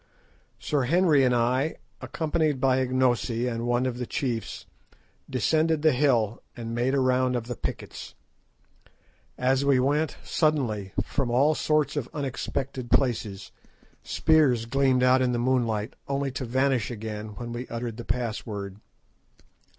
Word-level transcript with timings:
Sir 0.57 0.85
Henry 0.85 1.23
and 1.23 1.35
I, 1.35 1.75
accompanied 2.01 2.59
by 2.59 2.79
Ignosi 2.79 3.47
and 3.47 3.67
one 3.67 3.85
of 3.85 3.99
the 3.99 4.07
chiefs, 4.07 4.65
descended 5.29 5.83
the 5.83 5.91
hill 5.91 6.41
and 6.57 6.73
made 6.73 6.95
a 6.95 6.99
round 6.99 7.35
of 7.35 7.45
the 7.45 7.55
pickets. 7.55 8.15
As 9.37 9.63
we 9.63 9.79
went, 9.79 10.17
suddenly, 10.23 10.91
from 11.03 11.29
all 11.29 11.53
sorts 11.53 11.95
of 11.95 12.09
unexpected 12.15 12.89
places, 12.89 13.51
spears 14.01 14.65
gleamed 14.65 15.03
out 15.03 15.21
in 15.21 15.33
the 15.33 15.37
moonlight, 15.37 15.93
only 16.07 16.31
to 16.31 16.45
vanish 16.45 16.89
again 16.89 17.35
when 17.35 17.53
we 17.53 17.67
uttered 17.67 17.97
the 17.97 18.03
password. 18.03 18.77